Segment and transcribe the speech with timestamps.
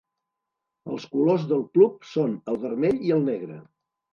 [0.95, 3.63] Els colors del club són el vermell i el negre.